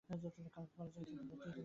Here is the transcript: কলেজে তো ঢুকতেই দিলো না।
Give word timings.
কলেজে 0.09 0.29
তো 0.29 0.41
ঢুকতেই 0.45 1.05
দিলো 1.05 1.23
না। 1.41 1.51